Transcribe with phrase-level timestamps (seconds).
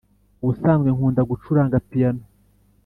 [0.41, 2.23] Ubusanzwe nkunda gucuranga piyano